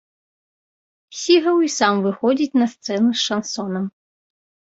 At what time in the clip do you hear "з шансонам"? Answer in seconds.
3.19-3.85